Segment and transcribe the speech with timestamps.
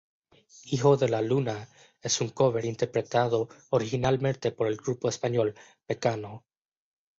[0.63, 1.67] Hijo de la Luna
[2.01, 5.53] es un cover interpretado originalmente por el grupo español
[5.87, 6.43] Mecano.